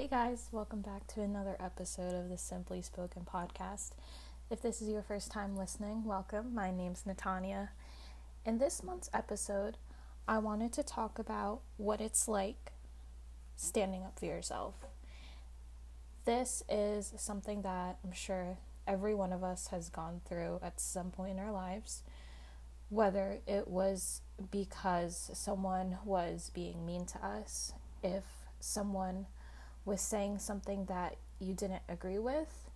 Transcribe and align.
Hey 0.00 0.08
guys, 0.08 0.48
welcome 0.50 0.80
back 0.80 1.06
to 1.08 1.20
another 1.20 1.58
episode 1.60 2.14
of 2.14 2.30
the 2.30 2.38
Simply 2.38 2.80
Spoken 2.80 3.26
podcast. 3.30 3.90
If 4.48 4.62
this 4.62 4.80
is 4.80 4.88
your 4.88 5.02
first 5.02 5.30
time 5.30 5.58
listening, 5.58 6.04
welcome. 6.06 6.54
My 6.54 6.70
name's 6.70 7.02
Netanya. 7.06 7.68
In 8.46 8.56
this 8.56 8.82
month's 8.82 9.10
episode, 9.12 9.76
I 10.26 10.38
wanted 10.38 10.72
to 10.72 10.82
talk 10.82 11.18
about 11.18 11.60
what 11.76 12.00
it's 12.00 12.28
like 12.28 12.72
standing 13.56 14.02
up 14.02 14.18
for 14.18 14.24
yourself. 14.24 14.86
This 16.24 16.62
is 16.66 17.12
something 17.18 17.60
that 17.60 17.98
I'm 18.02 18.12
sure 18.12 18.56
every 18.86 19.14
one 19.14 19.34
of 19.34 19.44
us 19.44 19.66
has 19.66 19.90
gone 19.90 20.22
through 20.24 20.60
at 20.62 20.80
some 20.80 21.10
point 21.10 21.32
in 21.32 21.38
our 21.38 21.52
lives, 21.52 22.04
whether 22.88 23.40
it 23.46 23.68
was 23.68 24.22
because 24.50 25.30
someone 25.34 25.98
was 26.06 26.50
being 26.54 26.86
mean 26.86 27.04
to 27.04 27.22
us, 27.22 27.74
if 28.02 28.24
someone 28.60 29.26
was 29.90 30.00
saying 30.00 30.38
something 30.38 30.84
that 30.84 31.16
you 31.40 31.52
didn't 31.52 31.82
agree 31.88 32.18
with, 32.18 32.70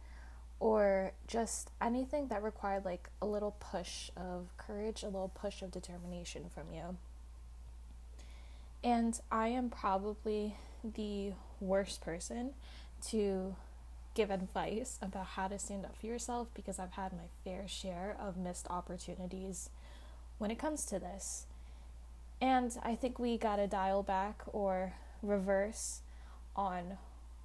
or 0.59 1.12
just 1.28 1.70
anything 1.80 2.27
that 2.27 2.42
required 2.42 2.84
like 2.84 3.09
a 3.22 3.27
little 3.27 3.52
push 3.60 4.10
of 4.16 4.48
courage, 4.56 5.05
a 5.05 5.06
little 5.06 5.30
push 5.32 5.62
of 5.62 5.70
determination 5.70 6.46
from 6.52 6.72
you. 6.72 6.96
And 8.82 9.20
I 9.30 9.48
am 9.48 9.70
probably 9.70 10.56
the 10.82 11.34
worst 11.60 12.00
person 12.00 12.50
to 13.08 13.55
give 14.14 14.30
advice 14.30 14.98
about 15.00 15.27
how 15.27 15.46
to 15.48 15.58
stand 15.58 15.84
up 15.84 15.96
for 15.96 16.06
yourself 16.06 16.48
because 16.52 16.80
I've 16.80 16.92
had 16.92 17.12
my 17.12 17.28
fair 17.44 17.69
share 17.69 18.16
of 18.20 18.36
missed 18.36 18.66
opportunities 18.69 19.70
when 20.38 20.50
it 20.50 20.58
comes 20.58 20.84
to 20.86 20.98
this. 20.98 21.46
And 22.41 22.77
I 22.83 22.96
think 22.96 23.20
we 23.20 23.38
got 23.38 23.56
to 23.56 23.69
dial 23.69 24.02
back 24.02 24.42
or 24.52 24.94
reverse 25.22 26.00
on 26.56 26.98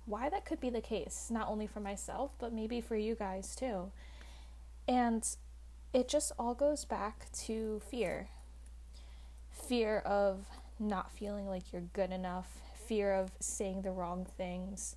why 0.06 0.30
that 0.30 0.46
could 0.46 0.60
be 0.60 0.70
the 0.70 0.82
case, 0.82 1.28
not 1.30 1.48
only 1.48 1.68
for 1.68 1.80
myself, 1.80 2.32
but 2.40 2.52
maybe 2.52 2.82
for 2.82 2.96
you 2.96 3.16
guys 3.16 3.56
too. 3.56 3.92
And 4.88 5.28
it 5.94 6.08
just 6.08 6.32
all 6.40 6.54
goes 6.54 6.86
back 6.86 7.32
to 7.46 7.82
fear 7.90 8.30
fear 9.70 10.00
of 10.00 10.46
not 10.80 11.12
feeling 11.12 11.48
like 11.48 11.72
you're 11.72 11.84
good 11.94 12.12
enough, 12.12 12.58
fear 12.74 13.14
of 13.14 13.32
saying 13.40 13.84
the 13.84 13.92
wrong 13.92 14.26
things, 14.38 14.96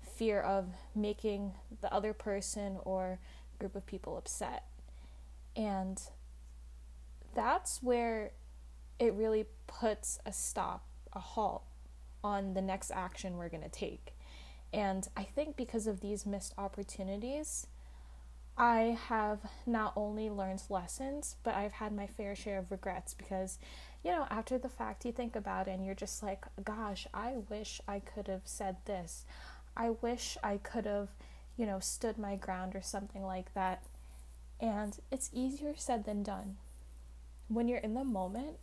fear 0.00 0.40
of 0.40 0.68
making 0.94 1.52
the 1.82 1.92
other 1.92 2.14
person 2.14 2.78
or 2.84 3.18
group 3.58 3.74
of 3.76 3.84
people 3.86 4.16
upset. 4.16 4.64
And 5.54 6.00
that's 7.34 7.82
where 7.82 8.30
it 8.98 9.12
really 9.12 9.44
puts 9.66 10.18
a 10.24 10.32
stop, 10.32 10.84
a 11.12 11.20
halt 11.20 11.64
on 12.26 12.54
the 12.54 12.60
next 12.60 12.90
action 12.90 13.36
we're 13.36 13.48
going 13.48 13.62
to 13.62 13.68
take. 13.68 14.12
And 14.72 15.06
I 15.16 15.22
think 15.22 15.56
because 15.56 15.86
of 15.86 16.00
these 16.00 16.26
missed 16.26 16.52
opportunities, 16.58 17.68
I 18.58 18.98
have 19.08 19.38
not 19.64 19.92
only 19.94 20.28
learned 20.28 20.62
lessons, 20.68 21.36
but 21.44 21.54
I've 21.54 21.72
had 21.72 21.94
my 21.94 22.06
fair 22.06 22.34
share 22.34 22.58
of 22.58 22.72
regrets 22.72 23.14
because, 23.14 23.58
you 24.02 24.10
know, 24.10 24.26
after 24.28 24.58
the 24.58 24.68
fact, 24.68 25.04
you 25.04 25.12
think 25.12 25.36
about 25.36 25.68
it 25.68 25.72
and 25.72 25.86
you're 25.86 25.94
just 25.94 26.22
like, 26.22 26.44
gosh, 26.64 27.06
I 27.14 27.34
wish 27.48 27.80
I 27.86 28.00
could 28.00 28.26
have 28.26 28.42
said 28.44 28.76
this. 28.86 29.24
I 29.76 29.90
wish 29.90 30.36
I 30.42 30.56
could 30.56 30.86
have, 30.86 31.10
you 31.56 31.64
know, 31.64 31.78
stood 31.78 32.18
my 32.18 32.34
ground 32.34 32.74
or 32.74 32.82
something 32.82 33.22
like 33.22 33.54
that. 33.54 33.84
And 34.58 34.98
it's 35.12 35.30
easier 35.32 35.74
said 35.76 36.04
than 36.04 36.22
done. 36.24 36.56
When 37.48 37.68
you're 37.68 37.78
in 37.78 37.94
the 37.94 38.04
moment, 38.04 38.56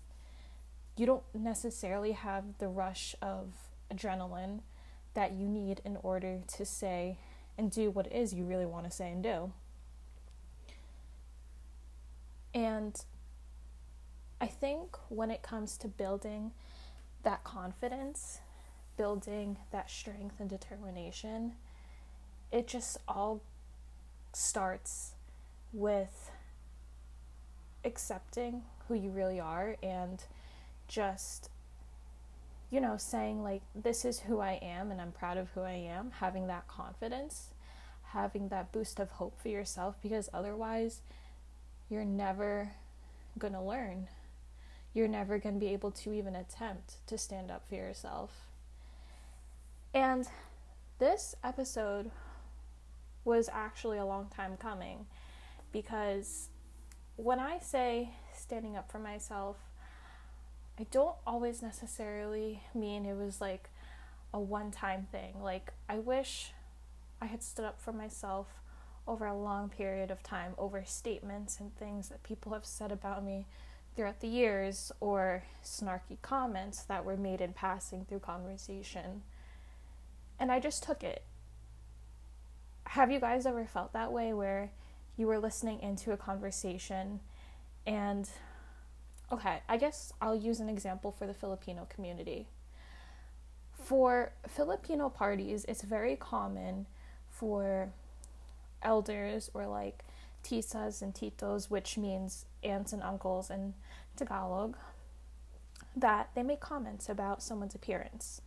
you 0.95 1.05
don't 1.05 1.23
necessarily 1.33 2.11
have 2.11 2.43
the 2.59 2.67
rush 2.67 3.15
of 3.21 3.53
adrenaline 3.93 4.59
that 5.13 5.33
you 5.33 5.47
need 5.47 5.81
in 5.85 5.97
order 6.03 6.39
to 6.55 6.65
say 6.65 7.17
and 7.57 7.71
do 7.71 7.89
what 7.89 8.07
it 8.07 8.13
is 8.13 8.33
you 8.33 8.45
really 8.45 8.65
want 8.65 8.85
to 8.85 8.91
say 8.91 9.11
and 9.11 9.23
do. 9.23 9.51
And 12.53 12.99
I 14.39 14.47
think 14.47 14.97
when 15.09 15.31
it 15.31 15.41
comes 15.41 15.77
to 15.79 15.87
building 15.87 16.51
that 17.23 17.43
confidence, 17.43 18.39
building 18.97 19.57
that 19.71 19.89
strength 19.89 20.39
and 20.39 20.49
determination, 20.49 21.53
it 22.51 22.67
just 22.67 22.97
all 23.07 23.41
starts 24.33 25.13
with 25.71 26.31
accepting 27.85 28.63
who 28.87 28.93
you 28.93 29.09
really 29.09 29.39
are 29.39 29.75
and 29.81 30.23
just 30.87 31.49
you 32.69 32.81
know 32.81 32.97
saying 32.97 33.43
like 33.43 33.61
this 33.75 34.05
is 34.05 34.21
who 34.21 34.39
I 34.39 34.59
am 34.61 34.91
and 34.91 34.99
I'm 34.99 35.11
proud 35.11 35.37
of 35.37 35.49
who 35.51 35.61
I 35.61 35.73
am 35.73 36.11
having 36.19 36.47
that 36.47 36.67
confidence 36.67 37.51
having 38.13 38.49
that 38.49 38.71
boost 38.71 38.99
of 38.99 39.09
hope 39.11 39.39
for 39.41 39.49
yourself 39.49 39.95
because 40.01 40.29
otherwise 40.33 41.01
you're 41.89 42.05
never 42.05 42.71
going 43.37 43.53
to 43.53 43.61
learn. 43.61 44.07
You're 44.93 45.07
never 45.07 45.39
going 45.39 45.55
to 45.55 45.59
be 45.59 45.73
able 45.73 45.91
to 45.91 46.13
even 46.13 46.35
attempt 46.35 47.05
to 47.07 47.17
stand 47.17 47.49
up 47.49 47.67
for 47.67 47.75
yourself. 47.75 48.47
And 49.93 50.27
this 50.99 51.35
episode 51.43 52.11
was 53.25 53.49
actually 53.51 53.97
a 53.97 54.05
long 54.05 54.27
time 54.35 54.55
coming 54.57 55.07
because 55.71 56.49
when 57.15 57.39
I 57.39 57.57
say 57.59 58.11
standing 58.35 58.77
up 58.77 58.91
for 58.91 58.99
myself 58.99 59.57
I 60.79 60.85
don't 60.91 61.15
always 61.25 61.61
necessarily 61.61 62.63
mean 62.73 63.05
it 63.05 63.15
was 63.15 63.39
like 63.39 63.69
a 64.33 64.39
one 64.39 64.71
time 64.71 65.07
thing. 65.11 65.35
Like, 65.41 65.71
I 65.87 65.99
wish 65.99 66.51
I 67.21 67.27
had 67.27 67.43
stood 67.43 67.65
up 67.65 67.79
for 67.79 67.93
myself 67.93 68.47
over 69.07 69.25
a 69.25 69.37
long 69.37 69.69
period 69.69 70.09
of 70.09 70.23
time, 70.23 70.53
over 70.57 70.83
statements 70.85 71.59
and 71.59 71.75
things 71.75 72.09
that 72.09 72.23
people 72.23 72.53
have 72.53 72.65
said 72.65 72.91
about 72.91 73.23
me 73.23 73.45
throughout 73.95 74.21
the 74.21 74.27
years, 74.27 74.91
or 74.99 75.43
snarky 75.63 76.17
comments 76.23 76.81
that 76.83 77.05
were 77.05 77.17
made 77.17 77.41
in 77.41 77.53
passing 77.53 78.05
through 78.05 78.19
conversation. 78.19 79.21
And 80.39 80.51
I 80.51 80.59
just 80.59 80.81
took 80.81 81.03
it. 81.03 81.23
Have 82.85 83.11
you 83.11 83.19
guys 83.19 83.45
ever 83.45 83.65
felt 83.65 83.93
that 83.93 84.11
way 84.11 84.33
where 84.33 84.71
you 85.15 85.27
were 85.27 85.37
listening 85.37 85.79
into 85.81 86.11
a 86.11 86.17
conversation 86.17 87.19
and 87.85 88.27
okay, 89.31 89.61
I 89.67 89.77
guess 89.77 90.13
I'll 90.21 90.35
use 90.35 90.59
an 90.59 90.69
example 90.69 91.11
for 91.11 91.25
the 91.25 91.33
Filipino 91.33 91.87
community. 91.89 92.47
For 93.83 94.31
Filipino 94.47 95.09
parties, 95.09 95.65
it's 95.67 95.81
very 95.81 96.15
common 96.15 96.85
for 97.29 97.89
elders 98.81 99.49
or 99.53 99.67
like 99.67 100.03
titas 100.43 101.01
and 101.01 101.13
titos, 101.13 101.69
which 101.69 101.97
means 101.97 102.45
aunts 102.63 102.93
and 102.93 103.01
uncles 103.01 103.49
in 103.49 103.73
Tagalog, 104.15 104.75
that 105.95 106.29
they 106.35 106.43
make 106.43 106.59
comments 106.59 107.09
about 107.09 107.41
someone's 107.41 107.75
appearance. 107.75 108.41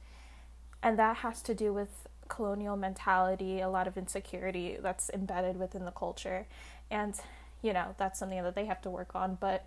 And 0.82 0.98
that 0.98 1.18
has 1.18 1.42
to 1.42 1.54
do 1.54 1.72
with 1.72 2.06
colonial 2.28 2.76
mentality, 2.76 3.60
a 3.60 3.68
lot 3.68 3.86
of 3.86 3.96
insecurity 3.96 4.76
that's 4.80 5.10
embedded 5.10 5.58
within 5.58 5.84
the 5.84 5.90
culture. 5.90 6.46
And, 6.90 7.14
you 7.62 7.72
know, 7.72 7.94
that's 7.98 8.18
something 8.18 8.42
that 8.42 8.54
they 8.54 8.66
have 8.66 8.82
to 8.82 8.90
work 8.90 9.14
on. 9.14 9.38
But 9.40 9.66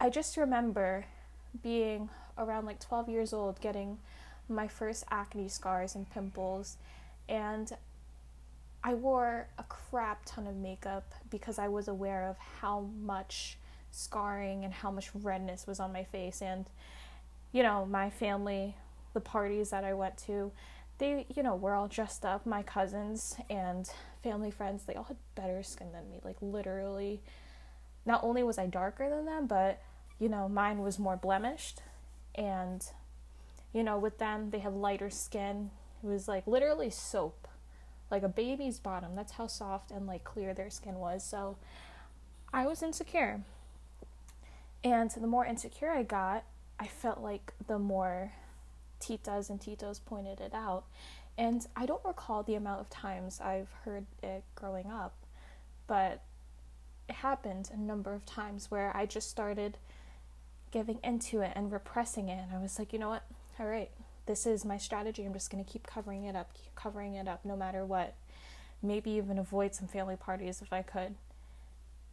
I 0.00 0.10
just 0.10 0.36
remember 0.36 1.06
being 1.62 2.08
around 2.36 2.66
like 2.66 2.80
12 2.80 3.08
years 3.08 3.32
old, 3.32 3.60
getting 3.60 3.98
my 4.48 4.68
first 4.68 5.04
acne 5.10 5.48
scars 5.48 5.94
and 5.94 6.08
pimples, 6.08 6.76
and 7.28 7.72
I 8.82 8.94
wore 8.94 9.48
a 9.58 9.64
crap 9.64 10.22
ton 10.24 10.46
of 10.46 10.54
makeup 10.54 11.12
because 11.30 11.58
I 11.58 11.68
was 11.68 11.88
aware 11.88 12.28
of 12.28 12.36
how 12.60 12.88
much 13.02 13.58
scarring 13.90 14.64
and 14.64 14.72
how 14.72 14.90
much 14.90 15.10
redness 15.14 15.66
was 15.66 15.80
on 15.80 15.92
my 15.92 16.04
face. 16.04 16.40
And, 16.40 16.66
you 17.52 17.62
know, 17.62 17.84
my 17.84 18.08
family, 18.08 18.76
the 19.14 19.20
parties 19.20 19.70
that 19.70 19.84
I 19.84 19.94
went 19.94 20.16
to, 20.26 20.52
they, 20.98 21.26
you 21.34 21.42
know, 21.42 21.56
were 21.56 21.74
all 21.74 21.88
dressed 21.88 22.24
up. 22.24 22.46
My 22.46 22.62
cousins 22.62 23.36
and 23.50 23.90
family 24.22 24.50
friends, 24.50 24.84
they 24.84 24.94
all 24.94 25.04
had 25.04 25.16
better 25.34 25.62
skin 25.62 25.92
than 25.92 26.08
me. 26.08 26.20
Like, 26.22 26.36
literally, 26.40 27.20
not 28.06 28.22
only 28.22 28.42
was 28.42 28.58
I 28.58 28.66
darker 28.66 29.10
than 29.10 29.26
them, 29.26 29.46
but 29.46 29.80
you 30.18 30.28
know, 30.28 30.48
mine 30.48 30.82
was 30.82 30.98
more 30.98 31.16
blemished. 31.16 31.82
And, 32.34 32.84
you 33.72 33.82
know, 33.82 33.98
with 33.98 34.18
them, 34.18 34.50
they 34.50 34.58
had 34.60 34.74
lighter 34.74 35.10
skin. 35.10 35.70
It 36.02 36.06
was 36.06 36.28
like 36.28 36.46
literally 36.46 36.90
soap, 36.90 37.48
like 38.10 38.22
a 38.22 38.28
baby's 38.28 38.78
bottom. 38.78 39.14
That's 39.14 39.32
how 39.32 39.46
soft 39.46 39.90
and 39.90 40.06
like 40.06 40.24
clear 40.24 40.54
their 40.54 40.70
skin 40.70 40.96
was. 40.96 41.24
So 41.24 41.56
I 42.52 42.66
was 42.66 42.82
insecure. 42.82 43.42
And 44.84 45.10
the 45.10 45.26
more 45.26 45.44
insecure 45.44 45.90
I 45.90 46.02
got, 46.04 46.44
I 46.78 46.86
felt 46.86 47.20
like 47.20 47.52
the 47.66 47.78
more 47.78 48.32
titas 49.00 49.50
and 49.50 49.60
titos 49.60 50.00
pointed 50.04 50.40
it 50.40 50.54
out. 50.54 50.84
And 51.36 51.66
I 51.76 51.86
don't 51.86 52.04
recall 52.04 52.42
the 52.42 52.54
amount 52.54 52.80
of 52.80 52.90
times 52.90 53.40
I've 53.40 53.70
heard 53.84 54.06
it 54.22 54.42
growing 54.54 54.90
up, 54.90 55.14
but 55.86 56.22
it 57.08 57.16
happened 57.16 57.70
a 57.72 57.76
number 57.76 58.12
of 58.12 58.26
times 58.26 58.70
where 58.70 58.96
I 58.96 59.06
just 59.06 59.30
started 59.30 59.78
giving 60.70 60.98
into 61.02 61.40
it 61.40 61.52
and 61.54 61.72
repressing 61.72 62.28
it. 62.28 62.38
And 62.42 62.56
I 62.56 62.60
was 62.60 62.78
like, 62.78 62.92
you 62.92 62.98
know 62.98 63.08
what? 63.10 63.24
All 63.58 63.66
right, 63.66 63.90
this 64.26 64.46
is 64.46 64.64
my 64.64 64.78
strategy. 64.78 65.24
I'm 65.24 65.32
just 65.32 65.50
going 65.50 65.64
to 65.64 65.70
keep 65.70 65.86
covering 65.86 66.24
it 66.24 66.36
up, 66.36 66.54
keep 66.54 66.74
covering 66.74 67.14
it 67.14 67.28
up 67.28 67.44
no 67.44 67.56
matter 67.56 67.84
what. 67.84 68.14
Maybe 68.82 69.10
even 69.12 69.38
avoid 69.38 69.74
some 69.74 69.88
family 69.88 70.16
parties 70.16 70.62
if 70.62 70.72
I 70.72 70.82
could. 70.82 71.16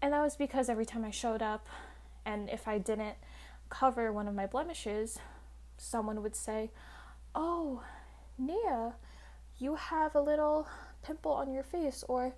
And 0.02 0.14
that 0.14 0.22
was 0.22 0.36
because 0.36 0.70
every 0.70 0.86
time 0.86 1.06
I 1.06 1.12
showed 1.12 1.42
up, 1.42 1.68
and 2.26 2.50
if 2.50 2.68
I 2.68 2.80
didn't 2.80 3.16
cover 3.70 4.12
one 4.12 4.28
of 4.28 4.34
my 4.34 4.48
blemishes, 4.48 5.20
someone 5.78 6.24
would 6.24 6.36
say, 6.36 6.72
Oh, 7.36 7.84
Nia, 8.38 8.94
you 9.58 9.76
have 9.76 10.16
a 10.16 10.22
little 10.22 10.68
pimple 11.04 11.34
on 11.34 11.54
your 11.54 11.64
face, 11.64 12.04
or, 12.08 12.34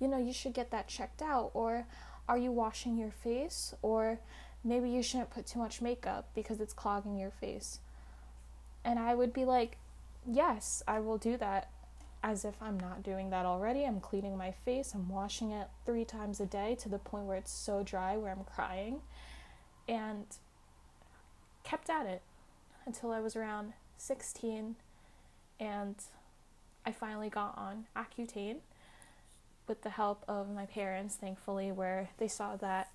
you 0.00 0.08
know, 0.08 0.18
you 0.18 0.32
should 0.32 0.54
get 0.54 0.70
that 0.70 0.88
checked 0.88 1.20
out, 1.20 1.50
or, 1.52 1.86
are 2.28 2.38
you 2.38 2.50
washing 2.52 2.96
your 2.96 3.10
face? 3.10 3.74
Or 3.82 4.18
maybe 4.64 4.88
you 4.88 5.02
shouldn't 5.02 5.30
put 5.30 5.46
too 5.46 5.58
much 5.58 5.80
makeup 5.80 6.28
because 6.34 6.60
it's 6.60 6.72
clogging 6.72 7.18
your 7.18 7.30
face. 7.30 7.80
And 8.84 8.98
I 8.98 9.14
would 9.14 9.32
be 9.32 9.44
like, 9.44 9.78
yes, 10.26 10.82
I 10.86 11.00
will 11.00 11.18
do 11.18 11.36
that. 11.36 11.70
As 12.22 12.44
if 12.44 12.60
I'm 12.60 12.80
not 12.80 13.04
doing 13.04 13.30
that 13.30 13.46
already. 13.46 13.84
I'm 13.84 14.00
cleaning 14.00 14.36
my 14.36 14.50
face, 14.50 14.94
I'm 14.94 15.08
washing 15.08 15.52
it 15.52 15.68
three 15.84 16.04
times 16.04 16.40
a 16.40 16.46
day 16.46 16.74
to 16.80 16.88
the 16.88 16.98
point 16.98 17.26
where 17.26 17.36
it's 17.36 17.52
so 17.52 17.84
dry 17.84 18.16
where 18.16 18.32
I'm 18.32 18.44
crying. 18.44 19.02
And 19.86 20.24
kept 21.62 21.88
at 21.88 22.06
it 22.06 22.22
until 22.84 23.12
I 23.12 23.20
was 23.20 23.36
around 23.36 23.74
16 23.98 24.76
and 25.60 25.96
I 26.84 26.92
finally 26.92 27.28
got 27.28 27.56
on 27.58 27.86
Accutane 27.96 28.58
with 29.66 29.82
the 29.82 29.90
help 29.90 30.24
of 30.28 30.48
my 30.48 30.66
parents, 30.66 31.16
thankfully, 31.16 31.72
where 31.72 32.10
they 32.18 32.28
saw 32.28 32.56
that 32.56 32.90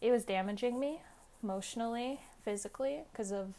it 0.00 0.10
was 0.10 0.24
damaging 0.24 0.78
me 0.78 1.02
emotionally, 1.42 2.20
physically, 2.44 3.00
because 3.10 3.32
of 3.32 3.54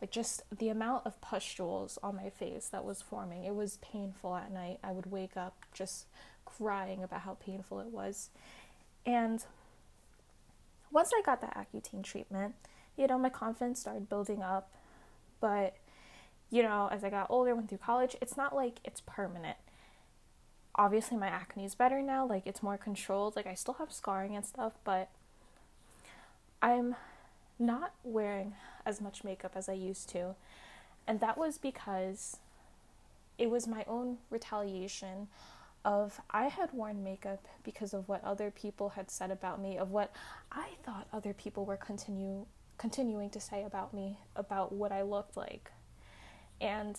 like 0.00 0.10
just 0.10 0.42
the 0.56 0.68
amount 0.68 1.06
of 1.06 1.20
pustules 1.20 1.98
on 2.02 2.16
my 2.16 2.30
face 2.30 2.68
that 2.68 2.84
was 2.84 3.02
forming. 3.02 3.44
It 3.44 3.54
was 3.54 3.78
painful 3.78 4.34
at 4.36 4.52
night. 4.52 4.78
I 4.82 4.92
would 4.92 5.06
wake 5.06 5.36
up 5.36 5.64
just 5.72 6.06
crying 6.44 7.02
about 7.02 7.22
how 7.22 7.34
painful 7.34 7.80
it 7.80 7.88
was. 7.88 8.30
And 9.06 9.44
once 10.90 11.10
I 11.16 11.22
got 11.22 11.40
the 11.40 11.48
Accutane 11.48 12.02
treatment, 12.02 12.54
you 12.96 13.06
know, 13.06 13.18
my 13.18 13.28
confidence 13.28 13.80
started 13.80 14.08
building 14.08 14.42
up. 14.42 14.72
But, 15.40 15.76
you 16.50 16.62
know, 16.62 16.88
as 16.90 17.04
I 17.04 17.10
got 17.10 17.26
older, 17.30 17.54
went 17.54 17.68
through 17.68 17.78
college, 17.78 18.16
it's 18.20 18.36
not 18.36 18.54
like 18.54 18.80
it's 18.84 19.00
permanent 19.00 19.56
obviously 20.76 21.16
my 21.16 21.28
acne 21.28 21.64
is 21.64 21.74
better 21.74 22.02
now 22.02 22.26
like 22.26 22.46
it's 22.46 22.62
more 22.62 22.76
controlled 22.76 23.36
like 23.36 23.46
i 23.46 23.54
still 23.54 23.74
have 23.74 23.92
scarring 23.92 24.34
and 24.34 24.44
stuff 24.44 24.72
but 24.82 25.08
i'm 26.64 26.94
not 27.58 27.92
wearing 28.02 28.54
as 28.84 29.00
much 29.00 29.22
makeup 29.22 29.52
as 29.54 29.68
i 29.68 29.72
used 29.72 30.08
to 30.08 30.34
and 31.06 31.20
that 31.20 31.36
was 31.36 31.58
because 31.58 32.38
it 33.38 33.50
was 33.50 33.66
my 33.66 33.84
own 33.86 34.18
retaliation 34.30 35.28
of 35.84 36.20
i 36.30 36.46
had 36.46 36.72
worn 36.72 37.04
makeup 37.04 37.46
because 37.62 37.92
of 37.92 38.08
what 38.08 38.24
other 38.24 38.50
people 38.50 38.90
had 38.90 39.10
said 39.10 39.30
about 39.30 39.60
me 39.60 39.76
of 39.76 39.90
what 39.90 40.12
i 40.50 40.70
thought 40.82 41.06
other 41.12 41.34
people 41.34 41.64
were 41.64 41.76
continue 41.76 42.46
continuing 42.78 43.30
to 43.30 43.40
say 43.40 43.62
about 43.62 43.94
me 43.94 44.18
about 44.34 44.72
what 44.72 44.90
i 44.90 45.02
looked 45.02 45.36
like. 45.36 45.70
And 46.60 46.98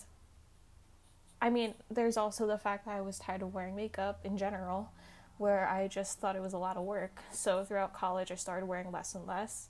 I 1.40 1.50
mean, 1.50 1.74
there's 1.90 2.16
also 2.16 2.46
the 2.46 2.58
fact 2.58 2.86
that 2.86 2.92
I 2.92 3.00
was 3.00 3.18
tired 3.18 3.42
of 3.42 3.52
wearing 3.52 3.76
makeup 3.76 4.20
in 4.24 4.38
general, 4.38 4.90
where 5.38 5.68
I 5.68 5.88
just 5.88 6.18
thought 6.18 6.36
it 6.36 6.42
was 6.42 6.52
a 6.52 6.58
lot 6.58 6.76
of 6.76 6.84
work. 6.84 7.20
So 7.32 7.64
throughout 7.64 7.92
college, 7.92 8.30
I 8.30 8.36
started 8.36 8.66
wearing 8.66 8.90
less 8.90 9.14
and 9.14 9.26
less. 9.26 9.68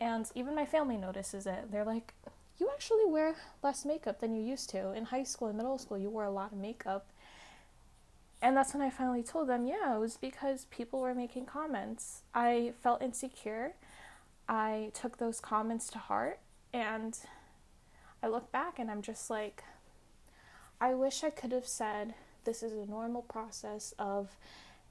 And 0.00 0.30
even 0.34 0.54
my 0.54 0.66
family 0.66 0.96
notices 0.96 1.46
it. 1.46 1.70
They're 1.70 1.84
like, 1.84 2.14
you 2.58 2.68
actually 2.72 3.06
wear 3.06 3.36
less 3.62 3.84
makeup 3.84 4.20
than 4.20 4.34
you 4.34 4.42
used 4.42 4.70
to. 4.70 4.92
In 4.92 5.06
high 5.06 5.22
school 5.22 5.48
and 5.48 5.56
middle 5.56 5.78
school, 5.78 5.98
you 5.98 6.10
wore 6.10 6.24
a 6.24 6.30
lot 6.30 6.52
of 6.52 6.58
makeup. 6.58 7.06
And 8.42 8.56
that's 8.56 8.74
when 8.74 8.82
I 8.82 8.90
finally 8.90 9.22
told 9.22 9.48
them, 9.48 9.66
yeah, 9.66 9.94
it 9.94 9.98
was 9.98 10.16
because 10.16 10.66
people 10.66 11.00
were 11.00 11.14
making 11.14 11.46
comments. 11.46 12.22
I 12.34 12.72
felt 12.82 13.02
insecure. 13.02 13.74
I 14.48 14.90
took 14.94 15.18
those 15.18 15.40
comments 15.40 15.88
to 15.88 15.98
heart. 15.98 16.40
And 16.72 17.18
I 18.22 18.28
look 18.28 18.52
back 18.52 18.78
and 18.78 18.90
I'm 18.90 19.02
just 19.02 19.30
like, 19.30 19.64
I 20.80 20.94
wish 20.94 21.24
I 21.24 21.30
could 21.30 21.52
have 21.52 21.66
said 21.66 22.14
this 22.44 22.62
is 22.62 22.72
a 22.72 22.90
normal 22.90 23.22
process 23.22 23.94
of 23.98 24.36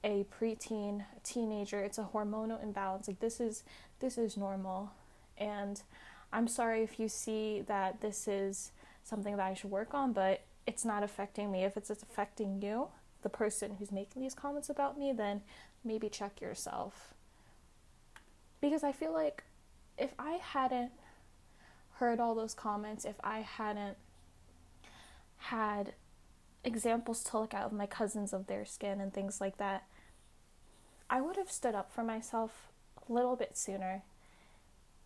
a 0.06 0.24
preteen, 0.40 1.00
a 1.00 1.20
teenager. 1.24 1.80
It's 1.80 1.98
a 1.98 2.08
hormonal 2.14 2.62
imbalance. 2.62 3.08
Like 3.08 3.18
this 3.18 3.40
is 3.40 3.64
this 3.98 4.16
is 4.16 4.36
normal. 4.36 4.92
And 5.36 5.82
I'm 6.32 6.46
sorry 6.46 6.82
if 6.82 7.00
you 7.00 7.08
see 7.08 7.62
that 7.66 8.00
this 8.00 8.28
is 8.28 8.70
something 9.02 9.36
that 9.36 9.44
I 9.44 9.54
should 9.54 9.70
work 9.70 9.94
on, 9.94 10.12
but 10.12 10.42
it's 10.66 10.84
not 10.84 11.02
affecting 11.02 11.50
me. 11.50 11.64
If 11.64 11.76
it's 11.76 11.90
affecting 11.90 12.62
you, 12.62 12.88
the 13.22 13.28
person 13.28 13.76
who's 13.78 13.90
making 13.90 14.22
these 14.22 14.34
comments 14.34 14.70
about 14.70 14.96
me, 14.96 15.12
then 15.12 15.42
maybe 15.84 16.08
check 16.08 16.40
yourself. 16.40 17.14
Because 18.60 18.84
I 18.84 18.92
feel 18.92 19.12
like 19.12 19.42
if 19.98 20.14
I 20.18 20.38
hadn't 20.40 20.92
heard 21.94 22.20
all 22.20 22.34
those 22.34 22.54
comments, 22.54 23.04
if 23.04 23.16
I 23.24 23.40
hadn't 23.40 23.96
had 25.38 25.94
examples 26.64 27.22
to 27.24 27.38
look 27.38 27.54
at 27.54 27.62
of 27.62 27.72
my 27.72 27.86
cousins 27.86 28.32
of 28.32 28.46
their 28.46 28.64
skin 28.64 29.00
and 29.00 29.12
things 29.12 29.40
like 29.40 29.58
that, 29.58 29.84
I 31.08 31.20
would 31.20 31.36
have 31.36 31.50
stood 31.50 31.74
up 31.74 31.92
for 31.92 32.02
myself 32.02 32.68
a 33.08 33.12
little 33.12 33.36
bit 33.36 33.56
sooner. 33.56 34.02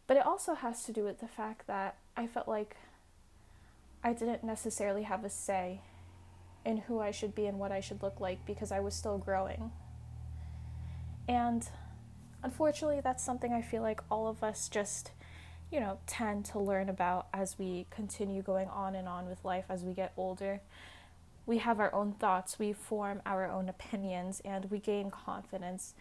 But 0.06 0.16
it 0.16 0.26
also 0.26 0.54
has 0.54 0.84
to 0.84 0.92
do 0.92 1.04
with 1.04 1.20
the 1.20 1.28
fact 1.28 1.66
that 1.66 1.96
I 2.16 2.26
felt 2.26 2.48
like 2.48 2.76
I 4.02 4.12
didn't 4.12 4.42
necessarily 4.42 5.04
have 5.04 5.24
a 5.24 5.30
say 5.30 5.82
in 6.64 6.78
who 6.78 7.00
I 7.00 7.10
should 7.10 7.34
be 7.34 7.46
and 7.46 7.58
what 7.58 7.72
I 7.72 7.80
should 7.80 8.02
look 8.02 8.20
like 8.20 8.44
because 8.44 8.72
I 8.72 8.80
was 8.80 8.94
still 8.94 9.18
growing. 9.18 9.70
And 11.28 11.68
unfortunately, 12.42 13.00
that's 13.00 13.24
something 13.24 13.52
I 13.52 13.62
feel 13.62 13.82
like 13.82 14.00
all 14.10 14.26
of 14.26 14.42
us 14.42 14.68
just 14.68 15.12
you 15.70 15.78
know, 15.78 15.98
tend 16.06 16.44
to 16.44 16.58
learn 16.58 16.88
about 16.88 17.28
as 17.32 17.58
we 17.58 17.86
continue 17.90 18.42
going 18.42 18.68
on 18.68 18.94
and 18.96 19.06
on 19.06 19.28
with 19.28 19.44
life 19.44 19.64
as 19.68 19.84
we 19.84 19.92
get 19.92 20.12
older. 20.16 20.60
We 21.46 21.58
have 21.58 21.80
our 21.80 21.92
own 21.94 22.12
thoughts, 22.12 22.58
we 22.58 22.72
form 22.72 23.22
our 23.26 23.46
own 23.46 23.68
opinions, 23.68 24.40
and 24.44 24.70
we 24.70 24.78
gain 24.78 25.10
confidence. 25.10 25.94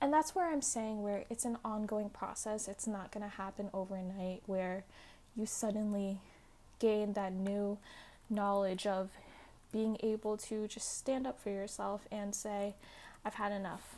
And 0.00 0.12
that's 0.12 0.34
where 0.34 0.50
I'm 0.50 0.62
saying 0.62 1.02
where 1.02 1.24
it's 1.28 1.44
an 1.44 1.58
ongoing 1.64 2.10
process. 2.10 2.68
It's 2.68 2.86
not 2.86 3.10
going 3.10 3.28
to 3.28 3.36
happen 3.36 3.70
overnight 3.72 4.42
where 4.46 4.84
you 5.36 5.46
suddenly 5.46 6.20
gain 6.78 7.14
that 7.14 7.32
new 7.32 7.78
knowledge 8.30 8.86
of 8.86 9.10
being 9.72 9.96
able 10.02 10.36
to 10.36 10.68
just 10.68 10.96
stand 10.96 11.26
up 11.26 11.40
for 11.40 11.50
yourself 11.50 12.06
and 12.10 12.34
say, 12.34 12.74
I've 13.24 13.34
had 13.34 13.52
enough. 13.52 13.96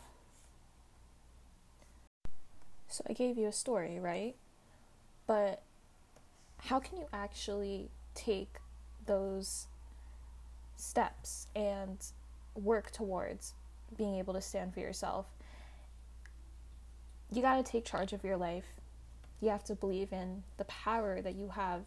So 2.89 3.05
I 3.09 3.13
gave 3.13 3.39
you 3.39 3.47
a 3.47 3.53
story, 3.53 4.01
right? 4.01 4.35
But 5.27 5.63
how 6.59 6.81
can 6.81 6.99
you 6.99 7.07
actually 7.13 7.91
take 8.15 8.57
those 9.07 9.69
steps 10.81 11.47
and 11.55 12.05
work 12.55 12.91
towards 12.91 13.55
being 13.97 14.17
able 14.17 14.35
to 14.35 14.41
stand 14.41 14.75
for 14.75 14.81
yourself? 14.81 15.27
You 17.33 17.43
got 17.43 17.65
to 17.65 17.71
take 17.71 17.85
charge 17.85 18.13
of 18.13 18.25
your 18.25 18.37
life. 18.37 18.67
You 19.41 19.51
have 19.51 19.65
to 19.65 19.75
believe 19.75 20.13
in 20.13 20.43
the 20.57 20.65
power 20.65 21.23
that 21.23 21.35
you 21.35 21.49
have 21.51 21.83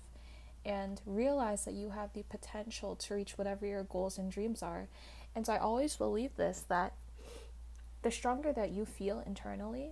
and 0.65 1.01
realize 1.05 1.65
that 1.65 1.73
you 1.73 1.89
have 1.89 2.13
the 2.13 2.23
potential 2.23 2.95
to 2.95 3.15
reach 3.15 3.37
whatever 3.37 3.65
your 3.65 3.83
goals 3.83 4.17
and 4.17 4.31
dreams 4.31 4.63
are. 4.63 4.87
And 5.35 5.45
so 5.45 5.53
I 5.53 5.57
always 5.57 5.95
believe 5.95 6.35
this 6.35 6.65
that 6.69 6.93
the 8.01 8.11
stronger 8.11 8.53
that 8.53 8.71
you 8.71 8.85
feel 8.85 9.23
internally, 9.25 9.91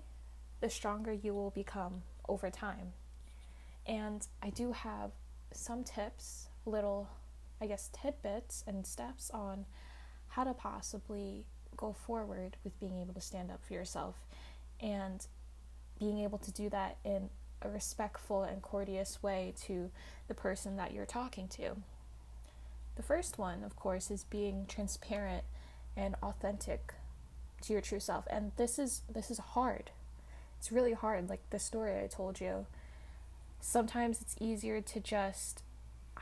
the 0.60 0.70
stronger 0.70 1.12
you 1.12 1.34
will 1.34 1.50
become 1.50 2.04
over 2.28 2.50
time. 2.50 2.94
And 3.86 4.26
I 4.42 4.50
do 4.50 4.72
have 4.72 5.12
some 5.54 5.84
tips, 5.84 6.48
little, 6.66 7.10
I 7.62 7.68
guess, 7.68 7.90
tidbits 7.94 8.64
and 8.66 8.86
steps 8.86 9.30
on 9.32 9.66
how 10.30 10.44
to 10.44 10.54
possibly 10.54 11.46
go 11.78 11.94
forward 11.94 12.58
with 12.64 12.80
being 12.80 13.00
able 13.00 13.14
to 13.14 13.22
stand 13.22 13.52
up 13.52 13.64
for 13.64 13.74
yourself 13.74 14.16
and 14.82 15.26
being 16.00 16.20
able 16.20 16.40
to 16.40 16.52
do 16.52 16.70
that 16.70 16.98
in 17.06 17.30
a 17.62 17.70
respectful 17.70 18.44
and 18.44 18.62
courteous 18.62 19.22
way 19.22 19.54
to 19.62 19.92
the 20.28 20.34
person 20.34 20.76
that 20.78 20.94
you're 20.94 21.06
talking 21.06 21.48
to. 21.48 21.78
The 22.96 23.04
first 23.04 23.38
one, 23.38 23.64
of 23.64 23.76
course, 23.76 24.10
is 24.10 24.24
being 24.24 24.66
transparent 24.68 25.44
and 25.96 26.16
authentic 26.24 26.94
to 27.62 27.74
your 27.74 27.82
true 27.82 28.00
self. 28.00 28.26
And 28.30 28.52
this 28.58 28.80
is 28.80 29.04
this 29.14 29.30
is 29.30 29.38
hard 29.38 29.92
it's 30.62 30.72
really 30.72 30.94
hard. 30.94 31.28
Like 31.28 31.42
the 31.50 31.58
story 31.58 32.00
I 32.04 32.06
told 32.06 32.40
you, 32.40 32.68
sometimes 33.60 34.22
it's 34.22 34.36
easier 34.40 34.80
to 34.80 35.00
just 35.00 35.64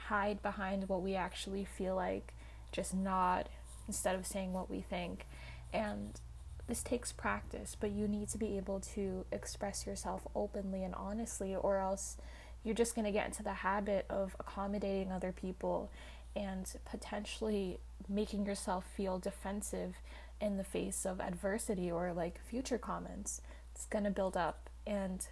hide 0.09 0.41
behind 0.41 0.89
what 0.89 1.01
we 1.01 1.15
actually 1.15 1.65
feel 1.65 1.95
like, 1.95 2.33
just 2.71 2.93
nod 2.93 3.49
instead 3.87 4.15
of 4.15 4.25
saying 4.25 4.53
what 4.53 4.69
we 4.69 4.81
think. 4.81 5.25
And 5.71 6.19
this 6.67 6.83
takes 6.83 7.11
practice, 7.11 7.75
but 7.79 7.91
you 7.91 8.07
need 8.07 8.29
to 8.29 8.37
be 8.37 8.57
able 8.57 8.79
to 8.95 9.25
express 9.31 9.87
yourself 9.87 10.27
openly 10.35 10.83
and 10.83 10.93
honestly, 10.95 11.55
or 11.55 11.77
else 11.77 12.17
you're 12.63 12.75
just 12.75 12.95
going 12.95 13.05
to 13.05 13.11
get 13.11 13.27
into 13.27 13.43
the 13.43 13.53
habit 13.53 14.05
of 14.09 14.35
accommodating 14.39 15.11
other 15.11 15.31
people 15.31 15.89
and 16.35 16.73
potentially 16.89 17.79
making 18.07 18.45
yourself 18.45 18.85
feel 18.95 19.17
defensive 19.17 19.95
in 20.41 20.57
the 20.57 20.63
face 20.63 21.05
of 21.05 21.19
adversity 21.19 21.91
or 21.91 22.13
like 22.13 22.39
future 22.45 22.77
comments. 22.77 23.41
It's 23.73 23.85
going 23.85 24.05
to 24.05 24.11
build 24.11 24.37
up 24.37 24.69
and 24.85 25.25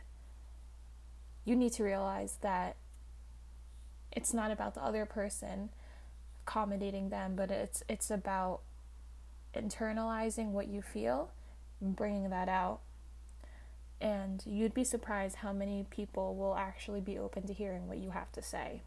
you 1.45 1.55
need 1.55 1.73
to 1.73 1.83
realize 1.83 2.37
that 2.41 2.75
it's 4.17 4.33
not 4.33 4.49
about 4.49 4.73
the 4.73 4.83
other 4.83 5.05
person 5.05 5.69
accommodating 6.43 7.09
them, 7.09 7.35
but 7.35 7.51
it's 7.51 7.83
it's 7.87 8.09
about 8.09 8.61
internalizing 9.55 10.47
what 10.47 10.67
you 10.67 10.81
feel 10.81 11.29
and 11.79 11.95
bringing 11.95 12.31
that 12.31 12.49
out. 12.49 12.79
And 14.01 14.41
you'd 14.43 14.73
be 14.73 14.83
surprised 14.83 15.37
how 15.37 15.53
many 15.53 15.85
people 15.91 16.35
will 16.35 16.55
actually 16.55 16.99
be 16.99 17.15
open 17.15 17.45
to 17.45 17.53
hearing 17.53 17.87
what 17.87 17.99
you 17.99 18.09
have 18.09 18.31
to 18.31 18.41
say. 18.41 18.81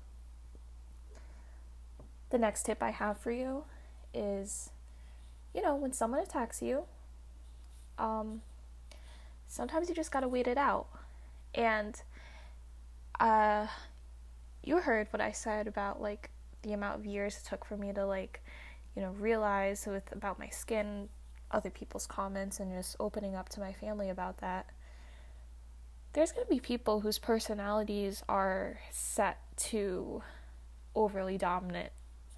The 2.31 2.39
next 2.39 2.65
tip 2.65 2.83
I 2.83 2.91
have 2.91 3.17
for 3.17 3.31
you 3.31 3.65
is 4.13 4.71
you 5.55 5.63
know, 5.63 5.77
when 5.77 5.93
someone 5.93 6.21
attacks 6.21 6.61
you, 6.61 6.85
um, 7.99 8.43
sometimes 9.47 9.89
you 9.89 9.95
just 9.95 10.11
gotta 10.11 10.29
wait 10.29 10.49
it 10.49 10.59
out. 10.59 10.89
And 11.55 12.03
uh, 13.21 13.69
you 14.63 14.79
heard 14.79 15.09
what 15.11 15.21
I 15.21 15.33
said 15.33 15.67
about 15.67 16.01
like 16.01 16.31
the 16.63 16.73
amount 16.73 16.99
of 16.99 17.07
years 17.07 17.39
it 17.39 17.49
took 17.49 17.65
for 17.65 17.77
me 17.77 17.93
to 17.93 18.05
like, 18.05 18.43
you 18.95 19.03
know, 19.03 19.11
realize 19.13 19.87
with 19.87 20.11
about 20.13 20.39
my 20.39 20.49
skin, 20.49 21.09
other 21.51 21.71
people's 21.71 22.07
comments, 22.07 22.61
and 22.61 22.73
just 22.73 22.97
opening 23.01 23.35
up 23.35 23.49
to 23.51 23.61
my 23.61 23.73
family 23.73 24.11
about 24.11 24.39
that. 24.39 24.67
There's 26.13 26.33
gonna 26.33 26.47
be 26.47 26.61
people 26.61 27.01
whose 27.01 27.19
personalities 27.19 28.23
are 28.29 28.81
set 28.91 29.39
to 29.57 30.23
overly 30.95 31.39
dominant, 31.39 31.93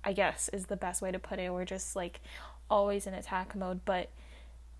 I 0.04 0.12
guess 0.12 0.48
is 0.50 0.66
the 0.66 0.76
best 0.76 1.02
way 1.02 1.10
to 1.10 1.18
put 1.18 1.38
it, 1.38 1.48
or 1.48 1.64
just 1.64 1.96
like 1.96 2.20
always 2.70 3.06
in 3.06 3.14
attack 3.14 3.56
mode, 3.56 3.80
but 3.84 4.10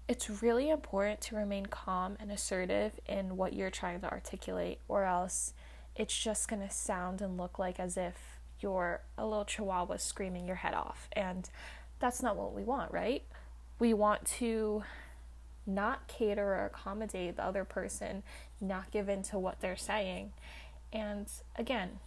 it's 0.09 0.43
really 0.43 0.69
important 0.69 1.21
to 1.23 1.37
remain 1.37 1.67
calm 1.67 2.17
and 2.21 2.31
assertive 2.31 2.99
in 3.07 3.37
what 3.37 3.53
you're 3.55 3.71
trying 3.71 4.01
to 4.01 4.11
articulate, 4.11 4.79
or 4.89 5.05
else 5.05 5.55
it's 5.97 6.19
just 6.19 6.49
going 6.49 6.63
to 6.63 6.73
sound 6.73 7.21
and 7.21 7.37
look 7.37 7.59
like 7.59 7.79
as 7.79 7.97
if 7.97 8.39
you're 8.61 9.03
a 9.19 9.27
little 9.27 9.45
chihuahua 9.45 9.97
screaming 9.97 10.47
your 10.47 10.57
head 10.57 10.75
off. 10.75 11.09
And 11.13 11.49
that's 11.99 12.23
not 12.23 12.37
what 12.37 12.55
we 12.55 12.63
want, 12.63 12.93
right? 12.93 13.23
We 13.79 13.93
want 13.95 14.25
to 14.39 14.85
not 15.67 16.09
cater 16.09 16.55
or 16.55 16.67
accommodate 16.67 17.37
the 17.37 17.45
other 17.45 17.65
person, 17.65 18.23
not 18.61 18.91
give 18.91 19.09
in 19.09 19.23
to 19.23 19.39
what 19.39 19.61
they're 19.61 19.77
saying. 19.77 20.33
And 20.93 21.27
again, 21.57 22.01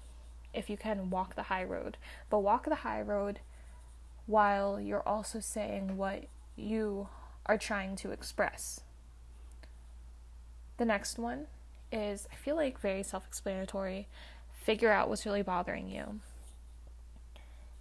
if 0.54 0.70
you 0.70 0.78
can, 0.78 1.10
walk 1.10 1.36
the 1.36 1.44
high 1.44 1.64
road. 1.64 1.98
But 2.30 2.40
walk 2.40 2.66
the 2.66 2.76
high 2.76 3.02
road 3.02 3.40
while 4.26 4.80
you're 4.80 5.08
also 5.08 5.40
saying 5.40 5.98
what 5.98 6.26
you 6.56 7.10
are 7.46 7.58
trying 7.58 7.96
to 7.98 8.12
express. 8.12 8.82
The 10.78 10.86
next 10.86 11.18
one 11.18 11.48
is 11.92 12.28
I 12.32 12.36
feel 12.36 12.56
like 12.56 12.80
very 12.80 13.04
self 13.04 13.26
explanatory. 13.28 14.08
Figure 14.52 14.92
out 14.92 15.10
what's 15.10 15.26
really 15.26 15.42
bothering 15.42 15.90
you. 15.90 16.20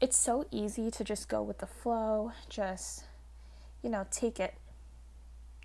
It's 0.00 0.16
so 0.16 0.46
easy 0.50 0.90
to 0.90 1.04
just 1.04 1.28
go 1.28 1.42
with 1.42 1.58
the 1.58 1.66
flow, 1.66 2.32
just, 2.48 3.04
you 3.82 3.88
know, 3.88 4.06
take 4.10 4.38
it, 4.38 4.54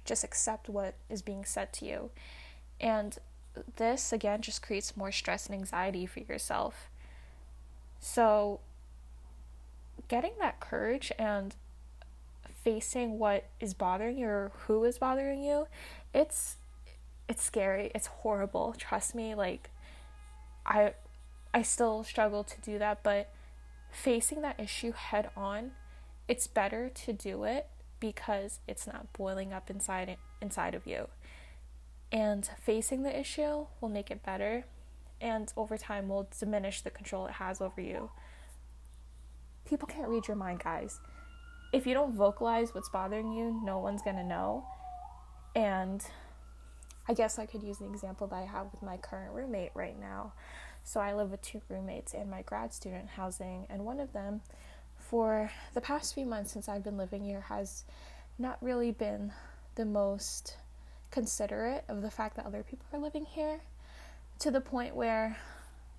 just 0.06 0.24
accept 0.24 0.70
what 0.70 0.96
is 1.10 1.22
being 1.22 1.44
said 1.44 1.74
to 1.74 1.86
you. 1.86 2.12
And 2.80 3.18
this, 3.76 4.14
again, 4.14 4.42
just 4.42 4.62
creates 4.62 4.96
more 4.96 5.12
stress 5.12 5.48
and 5.48 5.56
anxiety 5.56 6.06
for 6.06 6.20
yourself. 6.20 6.90
So, 8.00 8.62
getting 10.08 10.32
that 10.40 10.60
courage 10.60 11.12
and 11.20 11.56
facing 12.64 13.20
what 13.20 13.46
is 13.60 13.74
bothering 13.74 14.18
you 14.18 14.28
or 14.28 14.52
who 14.68 14.84
is 14.84 14.98
bothering 14.98 15.44
you, 15.44 15.68
it's 16.14 16.58
it's 17.30 17.44
scary. 17.44 17.92
It's 17.96 18.08
horrible. 18.08 18.76
Trust 18.78 19.16
me, 19.16 19.36
like 19.36 19.70
I 20.66 20.94
I 21.54 21.62
still 21.62 22.04
struggle 22.04 22.44
to 22.44 22.62
do 22.62 22.78
that, 22.80 23.04
but 23.04 23.32
facing 23.92 24.42
that 24.42 24.60
issue 24.60 24.92
head 24.92 25.30
on, 25.38 25.72
it's 26.28 26.48
better 26.48 26.90
to 26.90 27.14
do 27.14 27.46
it 27.46 27.68
because 28.00 28.60
it's 28.68 28.86
not 28.86 29.14
boiling 29.14 29.54
up 29.54 29.70
inside 29.70 30.18
inside 30.42 30.76
of 30.76 30.86
you. 30.86 31.08
And 32.12 32.50
facing 32.62 33.04
the 33.04 33.18
issue 33.18 33.68
will 33.80 33.90
make 33.90 34.12
it 34.12 34.24
better 34.24 34.66
and 35.22 35.54
over 35.56 35.78
time 35.78 36.10
will 36.10 36.28
diminish 36.38 36.82
the 36.82 36.90
control 36.90 37.28
it 37.28 37.34
has 37.34 37.62
over 37.62 37.82
you 37.82 38.10
people 39.70 39.88
can't 39.88 40.10
read 40.10 40.28
your 40.28 40.36
mind, 40.36 40.64
guys. 40.64 41.00
If 41.72 41.86
you 41.86 41.94
don't 41.94 42.16
vocalize 42.16 42.74
what's 42.74 42.90
bothering 42.90 43.32
you, 43.32 43.62
no 43.64 43.78
one's 43.78 44.02
gonna 44.02 44.24
know. 44.24 44.66
And 45.56 46.04
I 47.10 47.14
guess 47.16 47.40
I 47.40 47.48
could 47.48 47.64
use 47.64 47.82
an 47.82 47.92
example 47.92 48.28
that 48.28 48.36
I 48.36 48.46
have 48.46 48.68
with 48.72 48.84
my 48.84 48.96
current 48.98 49.34
roommate 49.34 49.72
right 49.74 50.00
now. 50.00 50.34
So 50.84 51.00
I 51.00 51.16
live 51.16 51.32
with 51.32 51.42
two 51.42 51.60
roommates 51.68 52.14
in 52.14 52.30
my 52.30 52.44
grad 52.44 52.72
student 52.72 53.10
housing, 53.10 53.66
and 53.68 53.84
one 53.84 54.00
of 54.00 54.14
them, 54.14 54.42
for 54.96 55.50
the 55.74 55.82
past 55.82 56.14
few 56.14 56.28
months 56.28 56.52
since 56.52 56.70
I've 56.70 56.84
been 56.84 56.98
living 56.98 57.24
here, 57.24 57.42
has 57.42 57.84
not 58.38 58.60
really 58.62 58.92
been 58.92 59.34
the 59.74 59.86
most 59.86 60.58
considerate 61.10 61.84
of 61.90 62.04
the 62.04 62.12
fact 62.12 62.36
that 62.36 62.46
other 62.46 62.62
people 62.62 62.86
are 62.94 63.00
living 63.00 63.26
here 63.26 63.62
to 64.38 64.52
the 64.52 64.62
point 64.62 64.96
where, 64.96 65.36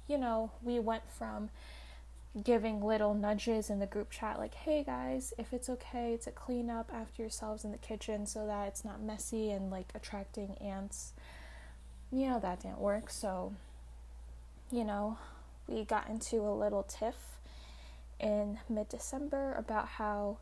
you 0.06 0.16
know, 0.16 0.52
we 0.62 0.78
went 0.78 1.02
from 1.10 1.50
giving 2.44 2.80
little 2.80 3.12
nudges 3.12 3.70
in 3.70 3.80
the 3.80 3.87
group 3.87 4.08
chat 4.08 4.38
like 4.38 4.54
hey 4.54 4.84
guys 4.84 5.34
if 5.37 5.52
it's 5.52 5.68
okay 5.68 6.16
to 6.22 6.30
clean 6.30 6.70
up 6.70 6.88
after 6.94 7.22
yourselves 7.22 7.64
in 7.64 7.72
the 7.72 7.78
kitchen 7.78 8.25
so 8.25 8.46
that 8.46 8.68
it's 8.68 8.84
not 8.84 9.02
messy 9.02 9.50
and 9.50 9.70
like 9.70 9.88
attracting 9.94 10.56
ants. 10.60 11.12
You 12.12 12.28
know 12.28 12.40
that 12.40 12.62
didn't 12.62 12.78
work 12.78 13.10
so 13.10 13.54
you 14.70 14.84
know 14.84 15.18
we 15.66 15.84
got 15.84 16.08
into 16.08 16.40
a 16.40 16.54
little 16.54 16.82
tiff 16.84 17.38
in 18.20 18.58
mid-december 18.68 19.54
about 19.54 19.88
how 19.88 20.38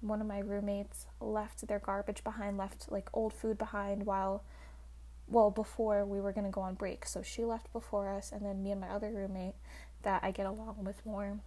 one 0.00 0.20
of 0.20 0.26
my 0.26 0.38
roommates 0.38 1.06
left 1.20 1.66
their 1.66 1.78
garbage 1.78 2.22
behind 2.22 2.58
left 2.58 2.92
like 2.92 3.08
old 3.12 3.32
food 3.32 3.58
behind 3.58 4.04
while 4.06 4.42
well 5.26 5.50
before 5.50 6.04
we 6.04 6.20
were 6.20 6.32
going 6.32 6.44
to 6.44 6.50
go 6.50 6.60
on 6.60 6.74
break. 6.74 7.06
So 7.06 7.22
she 7.22 7.44
left 7.44 7.72
before 7.72 8.08
us 8.10 8.30
and 8.30 8.44
then 8.44 8.62
me 8.62 8.72
and 8.72 8.80
my 8.80 8.88
other 8.88 9.10
roommate 9.10 9.54
that 10.04 10.22
I 10.22 10.30
get 10.30 10.46
along 10.46 10.84
with 10.84 11.04
more. 11.04 11.40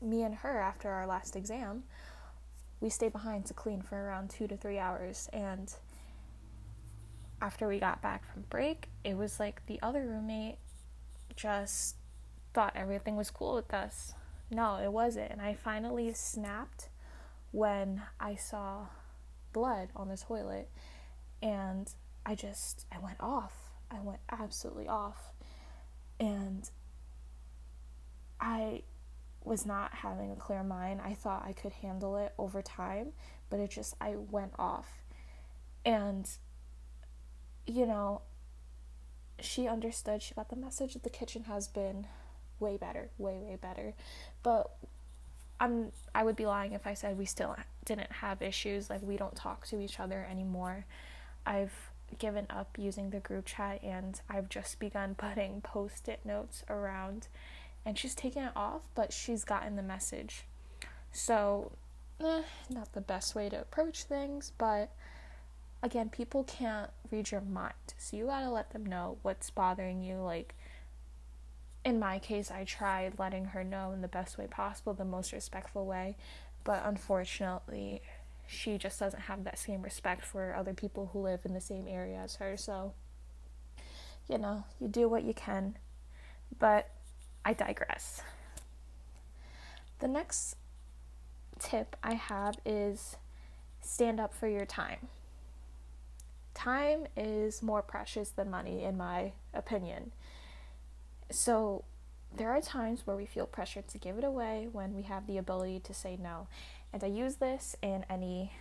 Me 0.00 0.22
and 0.22 0.34
her, 0.36 0.60
after 0.60 0.90
our 0.90 1.06
last 1.06 1.36
exam, 1.36 1.84
we 2.80 2.88
stayed 2.90 3.12
behind 3.12 3.46
to 3.46 3.54
clean 3.54 3.82
for 3.82 3.96
around 3.96 4.30
two 4.30 4.46
to 4.48 4.56
three 4.56 4.78
hours. 4.78 5.28
And 5.32 5.72
after 7.40 7.68
we 7.68 7.78
got 7.78 8.02
back 8.02 8.24
from 8.30 8.44
break, 8.48 8.88
it 9.04 9.16
was 9.16 9.38
like 9.38 9.64
the 9.66 9.80
other 9.82 10.06
roommate 10.06 10.58
just 11.34 11.96
thought 12.54 12.72
everything 12.74 13.16
was 13.16 13.30
cool 13.30 13.54
with 13.54 13.72
us. 13.74 14.14
No, 14.50 14.76
it 14.76 14.92
wasn't. 14.92 15.32
And 15.32 15.40
I 15.40 15.54
finally 15.54 16.12
snapped 16.14 16.88
when 17.52 18.02
I 18.20 18.36
saw 18.36 18.86
blood 19.52 19.88
on 19.96 20.08
the 20.08 20.16
toilet. 20.16 20.68
And 21.42 21.92
I 22.24 22.34
just, 22.34 22.86
I 22.92 22.98
went 22.98 23.20
off. 23.20 23.52
I 23.90 24.00
went 24.00 24.20
absolutely 24.30 24.88
off. 24.88 25.32
And 26.18 26.68
I 28.40 28.82
was 29.44 29.64
not 29.64 29.94
having 29.94 30.32
a 30.32 30.36
clear 30.36 30.62
mind. 30.62 31.00
I 31.02 31.14
thought 31.14 31.44
I 31.46 31.52
could 31.52 31.72
handle 31.72 32.16
it 32.16 32.34
over 32.38 32.62
time, 32.62 33.12
but 33.48 33.60
it 33.60 33.70
just, 33.70 33.94
I 34.00 34.16
went 34.16 34.52
off. 34.58 35.02
And, 35.84 36.28
you 37.66 37.86
know, 37.86 38.22
she 39.40 39.68
understood, 39.68 40.22
she 40.22 40.34
got 40.34 40.50
the 40.50 40.56
message 40.56 40.94
that 40.94 41.04
the 41.04 41.10
kitchen 41.10 41.44
has 41.44 41.68
been 41.68 42.06
way 42.58 42.76
better, 42.76 43.10
way, 43.18 43.38
way 43.38 43.56
better. 43.60 43.94
But 44.42 44.70
I'm, 45.60 45.92
I 46.14 46.24
would 46.24 46.36
be 46.36 46.46
lying 46.46 46.72
if 46.72 46.86
I 46.86 46.94
said 46.94 47.16
we 47.16 47.24
still 47.24 47.56
didn't 47.84 48.10
have 48.10 48.42
issues. 48.42 48.90
Like, 48.90 49.02
we 49.02 49.16
don't 49.16 49.36
talk 49.36 49.66
to 49.68 49.80
each 49.80 50.00
other 50.00 50.26
anymore. 50.28 50.86
I've 51.46 51.72
given 52.18 52.46
up 52.50 52.76
using 52.78 53.10
the 53.10 53.20
group 53.20 53.46
chat 53.46 53.82
and 53.82 54.20
I've 54.28 54.48
just 54.48 54.78
begun 54.78 55.14
putting 55.14 55.60
post 55.62 56.08
it 56.08 56.20
notes 56.24 56.64
around 56.68 57.28
and 57.86 57.96
she's 57.96 58.14
taken 58.16 58.42
it 58.42 58.52
off, 58.56 58.82
but 58.94 59.12
she's 59.12 59.44
gotten 59.44 59.76
the 59.76 59.82
message. 59.82 60.44
So, 61.12 61.72
eh, 62.20 62.42
not 62.68 62.92
the 62.92 63.00
best 63.00 63.34
way 63.34 63.48
to 63.48 63.60
approach 63.60 64.04
things, 64.04 64.52
but 64.58 64.90
again, 65.82 66.10
people 66.10 66.44
can't 66.44 66.90
read 67.10 67.30
your 67.30 67.40
mind. 67.40 67.74
So, 67.96 68.16
you 68.16 68.26
gotta 68.26 68.50
let 68.50 68.72
them 68.72 68.84
know 68.84 69.18
what's 69.22 69.50
bothering 69.50 70.02
you. 70.02 70.16
Like, 70.16 70.56
in 71.84 72.00
my 72.00 72.18
case, 72.18 72.50
I 72.50 72.64
tried 72.64 73.18
letting 73.18 73.46
her 73.46 73.62
know 73.62 73.92
in 73.92 74.02
the 74.02 74.08
best 74.08 74.36
way 74.36 74.48
possible, 74.48 74.92
the 74.92 75.04
most 75.04 75.32
respectful 75.32 75.86
way, 75.86 76.16
but 76.64 76.82
unfortunately, 76.84 78.02
she 78.48 78.78
just 78.78 78.98
doesn't 78.98 79.22
have 79.22 79.44
that 79.44 79.58
same 79.58 79.82
respect 79.82 80.24
for 80.24 80.54
other 80.54 80.74
people 80.74 81.10
who 81.12 81.20
live 81.20 81.40
in 81.44 81.54
the 81.54 81.60
same 81.60 81.86
area 81.88 82.18
as 82.18 82.36
her. 82.36 82.56
So, 82.56 82.94
you 84.28 84.38
know, 84.38 84.64
you 84.80 84.88
do 84.88 85.08
what 85.08 85.22
you 85.22 85.34
can 85.34 85.76
But 86.58 86.90
I 87.46 87.52
digress. 87.52 88.22
The 90.00 90.08
next 90.08 90.56
tip 91.60 91.94
I 92.02 92.14
have 92.14 92.58
is 92.66 93.18
stand 93.80 94.18
up 94.18 94.34
for 94.34 94.48
your 94.48 94.66
time. 94.66 95.06
Time 96.54 97.06
is 97.16 97.62
more 97.62 97.82
precious 97.82 98.30
than 98.30 98.50
money, 98.50 98.82
in 98.82 98.96
my 98.96 99.30
opinion. 99.54 100.10
So, 101.30 101.84
there 102.36 102.50
are 102.50 102.60
times 102.60 103.06
where 103.06 103.16
we 103.16 103.26
feel 103.26 103.46
pressured 103.46 103.86
to 103.88 103.98
give 103.98 104.18
it 104.18 104.24
away 104.24 104.68
when 104.72 104.96
we 104.96 105.02
have 105.02 105.28
the 105.28 105.38
ability 105.38 105.78
to 105.84 105.94
say 105.94 106.18
no. 106.20 106.48
And 106.92 107.04
I 107.04 107.06
use 107.06 107.36
this 107.36 107.76
in 107.80 108.04
any 108.10 108.54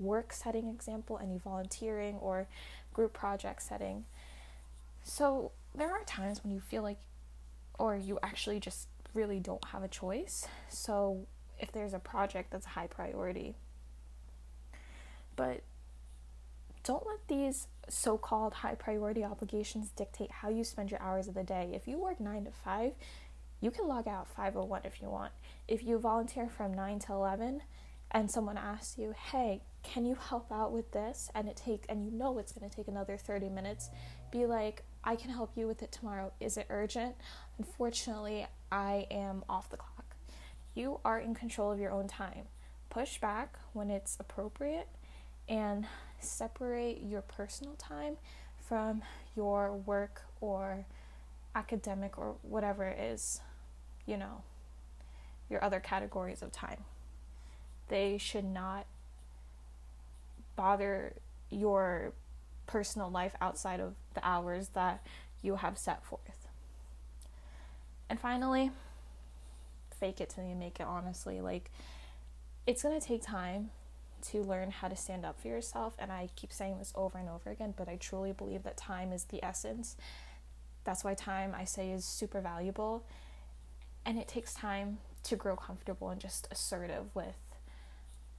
work 0.00 0.32
setting 0.32 0.66
example, 0.66 1.20
any 1.22 1.38
volunteering 1.38 2.16
or 2.16 2.48
group 2.92 3.12
project 3.12 3.62
setting. 3.62 4.04
So, 5.04 5.52
there 5.76 5.92
are 5.92 6.02
times 6.02 6.42
when 6.42 6.52
you 6.52 6.60
feel 6.60 6.82
like, 6.82 6.98
or 7.78 7.96
you 7.96 8.18
actually 8.22 8.60
just 8.60 8.88
really 9.14 9.40
don't 9.40 9.64
have 9.66 9.82
a 9.82 9.88
choice. 9.88 10.46
So, 10.68 11.26
if 11.58 11.72
there's 11.72 11.94
a 11.94 11.98
project 11.98 12.50
that's 12.50 12.66
a 12.66 12.70
high 12.70 12.86
priority, 12.86 13.54
but 15.36 15.62
don't 16.84 17.06
let 17.06 17.28
these 17.28 17.68
so 17.88 18.18
called 18.18 18.54
high 18.54 18.74
priority 18.74 19.24
obligations 19.24 19.90
dictate 19.90 20.30
how 20.30 20.48
you 20.48 20.64
spend 20.64 20.90
your 20.90 21.00
hours 21.00 21.28
of 21.28 21.34
the 21.34 21.44
day. 21.44 21.70
If 21.74 21.86
you 21.86 21.98
work 21.98 22.20
9 22.20 22.44
to 22.44 22.50
5, 22.50 22.92
you 23.60 23.70
can 23.70 23.86
log 23.86 24.08
out 24.08 24.28
501 24.28 24.82
if 24.84 25.00
you 25.00 25.08
want. 25.08 25.32
If 25.68 25.84
you 25.84 25.98
volunteer 25.98 26.48
from 26.48 26.74
9 26.74 26.98
to 27.00 27.12
11 27.12 27.62
and 28.10 28.30
someone 28.30 28.58
asks 28.58 28.98
you, 28.98 29.12
"Hey, 29.12 29.62
can 29.82 30.04
you 30.04 30.16
help 30.16 30.50
out 30.50 30.72
with 30.72 30.90
this?" 30.90 31.30
and 31.34 31.48
it 31.48 31.56
take 31.56 31.86
and 31.88 32.04
you 32.04 32.10
know 32.10 32.38
it's 32.38 32.52
going 32.52 32.68
to 32.68 32.74
take 32.74 32.88
another 32.88 33.16
30 33.16 33.48
minutes, 33.48 33.90
be 34.32 34.46
like, 34.46 34.82
"I 35.04 35.14
can 35.14 35.30
help 35.30 35.56
you 35.56 35.68
with 35.68 35.82
it 35.82 35.92
tomorrow. 35.92 36.32
Is 36.40 36.56
it 36.56 36.66
urgent?" 36.68 37.14
Unfortunately, 37.58 38.48
I 38.72 39.06
am 39.10 39.44
off 39.48 39.70
the 39.70 39.76
clock. 39.76 40.16
You 40.74 40.98
are 41.04 41.20
in 41.20 41.34
control 41.34 41.70
of 41.70 41.78
your 41.78 41.92
own 41.92 42.08
time. 42.08 42.48
Push 42.90 43.20
back 43.20 43.58
when 43.72 43.90
it's 43.90 44.16
appropriate 44.18 44.88
and 45.48 45.86
separate 46.18 47.02
your 47.02 47.22
personal 47.22 47.74
time 47.74 48.16
from 48.56 49.02
your 49.36 49.72
work 49.72 50.22
or 50.40 50.86
academic 51.54 52.18
or 52.18 52.36
whatever 52.42 52.84
it 52.84 52.98
is, 52.98 53.40
you 54.06 54.16
know, 54.16 54.42
your 55.50 55.62
other 55.62 55.80
categories 55.80 56.42
of 56.42 56.50
time. 56.52 56.84
They 57.88 58.16
should 58.16 58.44
not 58.44 58.86
bother 60.56 61.14
your 61.50 62.12
personal 62.66 63.10
life 63.10 63.34
outside 63.40 63.80
of 63.80 63.94
the 64.14 64.26
hours 64.26 64.68
that 64.70 65.04
you 65.42 65.56
have 65.56 65.76
set 65.76 66.04
forth. 66.04 66.48
And 68.08 68.20
finally, 68.20 68.70
fake 69.98 70.20
it 70.20 70.30
till 70.30 70.44
you 70.44 70.54
make 70.54 70.80
it, 70.80 70.86
honestly. 70.86 71.40
Like, 71.40 71.70
it's 72.66 72.82
gonna 72.82 73.00
take 73.00 73.22
time 73.22 73.70
to 74.22 74.42
learn 74.42 74.70
how 74.70 74.88
to 74.88 74.96
stand 74.96 75.24
up 75.24 75.40
for 75.40 75.48
yourself. 75.48 75.94
And 75.98 76.12
I 76.12 76.28
keep 76.36 76.52
saying 76.52 76.78
this 76.78 76.92
over 76.94 77.18
and 77.18 77.28
over 77.28 77.50
again, 77.50 77.74
but 77.76 77.88
I 77.88 77.96
truly 77.96 78.32
believe 78.32 78.62
that 78.62 78.76
time 78.76 79.12
is 79.12 79.24
the 79.24 79.44
essence. 79.44 79.96
That's 80.84 81.04
why 81.04 81.14
time, 81.14 81.54
I 81.56 81.64
say, 81.64 81.90
is 81.90 82.04
super 82.04 82.40
valuable. 82.40 83.04
And 84.04 84.18
it 84.18 84.28
takes 84.28 84.54
time 84.54 84.98
to 85.24 85.36
grow 85.36 85.56
comfortable 85.56 86.10
and 86.10 86.20
just 86.20 86.48
assertive 86.50 87.14
with 87.14 87.36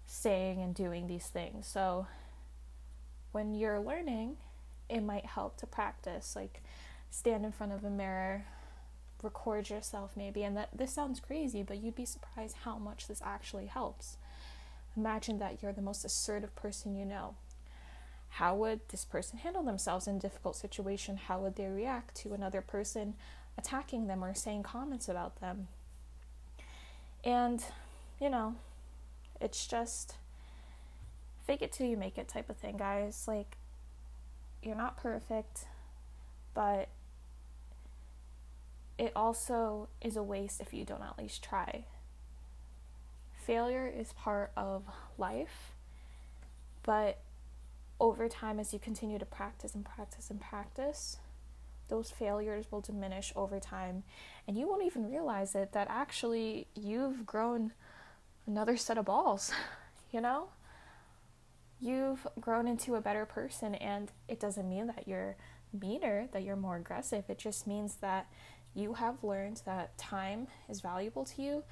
saying 0.06 0.62
and 0.62 0.76
doing 0.76 1.08
these 1.08 1.28
things. 1.28 1.66
So 1.68 2.08
when 3.34 3.54
you're 3.54 3.80
learning, 3.80 4.38
it 4.90 5.02
might 5.02 5.26
help 5.26 5.58
to 5.58 5.68
practice, 5.68 6.36
like 6.36 6.64
stand 7.10 7.44
in 7.44 7.52
front 7.52 7.74
of 7.74 7.84
a 7.84 7.90
mirror, 7.90 8.46
record 9.22 9.70
yourself 9.70 10.12
maybe. 10.16 10.44
And 10.44 10.56
that 10.56 10.70
this 10.74 10.94
sounds 10.94 11.20
crazy, 11.20 11.64
but 11.64 11.84
you'd 11.84 11.96
be 11.96 12.06
surprised 12.06 12.58
how 12.64 12.78
much 12.78 13.08
this 13.08 13.22
actually 13.24 13.66
helps. 13.66 14.18
Imagine 14.96 15.40
that 15.40 15.62
you're 15.62 15.74
the 15.74 15.82
most 15.82 16.06
assertive 16.06 16.56
person 16.56 16.96
you 16.96 17.06
know. 17.06 17.36
How 18.30 18.56
would 18.56 18.82
this 18.90 19.06
person 19.06 19.40
handle 19.40 19.64
themselves 19.64 20.08
in 20.08 20.16
a 20.16 20.20
difficult 20.20 20.56
situation? 20.56 21.18
How 21.18 21.40
would 21.40 21.56
they 21.56 21.68
react 21.68 22.16
to 22.18 22.34
another 22.34 22.62
person 22.62 23.16
attacking 23.58 24.08
them 24.08 24.24
or 24.24 24.34
saying 24.34 24.64
comments 24.64 25.08
about 25.08 25.40
them? 25.40 25.68
And, 27.24 27.64
you 28.20 28.30
know, 28.30 28.56
it's 29.40 29.68
just 29.68 30.16
fake 31.46 31.62
it 31.62 31.72
till 31.72 31.88
you 31.88 31.98
make 31.98 32.18
it 32.18 32.28
type 32.28 32.50
of 32.50 32.58
thing, 32.58 32.78
guys. 32.78 33.26
Like, 33.28 33.58
you're 34.62 34.76
not 34.76 34.98
perfect, 34.98 35.66
but 36.54 36.90
it 38.98 39.12
also 39.16 39.90
is 40.02 40.16
a 40.16 40.24
waste 40.24 40.62
if 40.62 40.74
you 40.74 40.86
don't 40.86 41.02
at 41.02 41.18
least 41.18 41.44
try 41.44 41.84
failure 43.44 43.88
is 43.88 44.14
part 44.14 44.52
of 44.56 44.84
life, 45.18 45.74
but 46.84 47.20
over 48.00 48.28
time, 48.28 48.60
as 48.60 48.74
you 48.74 48.80
continue 48.80 49.20
to 49.20 49.26
practice 49.26 49.76
and 49.76 49.86
practice 49.86 50.30
and 50.30 50.42
practice, 50.42 51.18
those 51.90 52.10
failures 52.10 52.66
will 52.72 52.82
diminish 52.82 53.32
over 53.36 53.60
time, 53.60 54.04
and 54.48 54.58
you 54.58 54.68
won't 54.68 54.84
even 54.84 55.10
realize 55.10 55.56
it 55.56 55.74
that 55.74 55.88
actually 55.90 56.68
you've 56.76 57.26
grown 57.26 57.74
another 58.48 58.78
set 58.78 58.98
of 58.98 59.06
balls, 59.06 59.52
you 60.12 60.22
know? 60.22 60.48
You've 61.84 62.26
grown 62.40 62.68
into 62.68 62.96
a 62.96 63.02
better 63.02 63.26
person, 63.26 63.76
and 63.76 64.12
it 64.30 64.40
doesn't 64.40 64.70
mean 64.70 64.88
that 64.88 65.08
you're 65.08 65.36
meaner, 65.78 66.28
that 66.32 66.44
you're 66.44 66.56
more 66.56 66.78
aggressive. 66.78 67.26
It 67.28 67.38
just 67.38 67.68
means 67.68 67.96
that 67.96 68.28
you 68.74 68.94
have 68.94 69.24
learned 69.24 69.62
that 69.66 69.98
time 69.98 70.48
is 70.70 70.82
valuable 70.82 71.26
to 71.26 71.42
you 71.42 71.64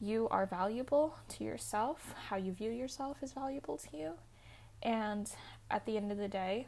you 0.00 0.28
are 0.30 0.46
valuable 0.46 1.16
to 1.30 1.44
yourself, 1.44 2.14
how 2.28 2.36
you 2.36 2.52
view 2.52 2.70
yourself 2.70 3.22
is 3.22 3.32
valuable 3.32 3.78
to 3.78 3.96
you. 3.96 4.12
And 4.82 5.30
at 5.70 5.86
the 5.86 5.96
end 5.96 6.12
of 6.12 6.18
the 6.18 6.28
day, 6.28 6.66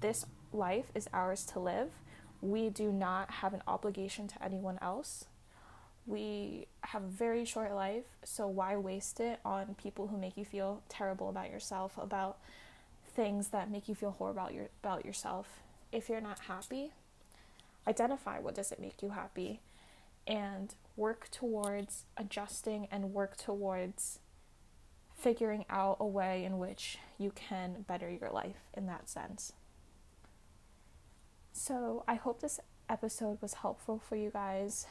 this 0.00 0.26
life 0.52 0.86
is 0.94 1.08
ours 1.12 1.44
to 1.46 1.60
live. 1.60 1.90
We 2.40 2.68
do 2.70 2.90
not 2.90 3.30
have 3.30 3.54
an 3.54 3.62
obligation 3.68 4.26
to 4.28 4.44
anyone 4.44 4.78
else. 4.82 5.26
We 6.06 6.66
have 6.82 7.04
a 7.04 7.06
very 7.06 7.44
short 7.44 7.72
life, 7.72 8.04
so 8.24 8.48
why 8.48 8.76
waste 8.76 9.20
it 9.20 9.38
on 9.44 9.74
people 9.74 10.08
who 10.08 10.16
make 10.18 10.36
you 10.36 10.44
feel 10.44 10.82
terrible 10.88 11.28
about 11.28 11.50
yourself, 11.50 11.96
about 11.96 12.38
things 13.14 13.48
that 13.48 13.70
make 13.70 13.88
you 13.88 13.94
feel 13.94 14.10
horrible 14.10 14.42
about 14.42 14.54
your 14.54 14.68
about 14.82 15.04
yourself? 15.04 15.62
If 15.92 16.08
you're 16.08 16.20
not 16.20 16.40
happy, 16.40 16.92
identify 17.86 18.40
what 18.40 18.54
does 18.54 18.72
it 18.72 18.80
make 18.80 19.02
you 19.02 19.10
happy 19.10 19.60
and 20.26 20.74
work 20.96 21.28
towards 21.30 22.04
adjusting 22.16 22.88
and 22.90 23.12
work 23.12 23.36
towards 23.36 24.18
figuring 25.14 25.64
out 25.70 25.96
a 26.00 26.06
way 26.06 26.44
in 26.44 26.58
which 26.58 26.98
you 27.18 27.30
can 27.30 27.84
better 27.86 28.10
your 28.10 28.30
life 28.30 28.56
in 28.74 28.86
that 28.86 29.08
sense. 29.08 29.52
So, 31.52 32.02
I 32.08 32.14
hope 32.14 32.40
this 32.40 32.60
episode 32.88 33.40
was 33.40 33.54
helpful 33.54 34.00
for 34.08 34.16
you 34.16 34.30
guys. 34.30 34.86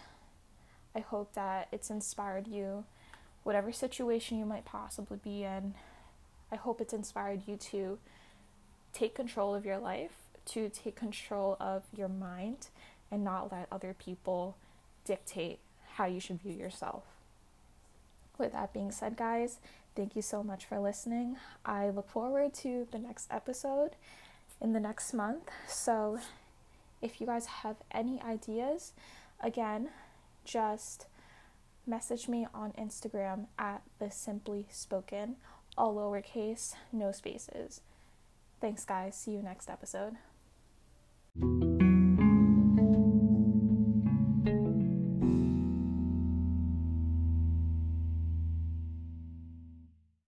I 0.95 0.99
hope 0.99 1.33
that 1.33 1.67
it's 1.71 1.89
inspired 1.89 2.47
you, 2.47 2.85
whatever 3.43 3.71
situation 3.71 4.37
you 4.37 4.45
might 4.45 4.65
possibly 4.65 5.17
be 5.23 5.43
in. 5.43 5.75
I 6.51 6.55
hope 6.55 6.81
it's 6.81 6.93
inspired 6.93 7.47
you 7.47 7.55
to 7.57 7.97
take 8.93 9.15
control 9.15 9.55
of 9.55 9.65
your 9.65 9.77
life, 9.77 10.11
to 10.47 10.69
take 10.69 10.95
control 10.95 11.55
of 11.59 11.83
your 11.95 12.09
mind, 12.09 12.67
and 13.09 13.23
not 13.23 13.51
let 13.51 13.67
other 13.71 13.95
people 13.97 14.57
dictate 15.05 15.59
how 15.95 16.05
you 16.05 16.19
should 16.19 16.41
view 16.41 16.53
yourself. 16.53 17.03
With 18.37 18.53
that 18.53 18.73
being 18.73 18.91
said, 18.91 19.17
guys, 19.17 19.59
thank 19.95 20.15
you 20.15 20.21
so 20.21 20.43
much 20.43 20.65
for 20.65 20.79
listening. 20.79 21.37
I 21.65 21.89
look 21.89 22.09
forward 22.09 22.53
to 22.55 22.87
the 22.91 22.99
next 22.99 23.27
episode 23.29 23.91
in 24.59 24.73
the 24.73 24.79
next 24.79 25.13
month. 25.13 25.49
So, 25.67 26.19
if 27.01 27.19
you 27.19 27.27
guys 27.27 27.45
have 27.47 27.77
any 27.91 28.21
ideas, 28.21 28.93
again, 29.41 29.89
just 30.43 31.07
message 31.85 32.27
me 32.27 32.47
on 32.53 32.71
Instagram 32.73 33.47
at 33.57 33.81
the 33.99 34.11
simply 34.11 34.67
spoken, 34.69 35.37
all 35.77 35.95
lowercase, 35.95 36.75
no 36.91 37.11
spaces. 37.11 37.81
Thanks, 38.59 38.85
guys. 38.85 39.15
See 39.15 39.31
you 39.31 39.41
next 39.41 39.69
episode. 39.69 40.17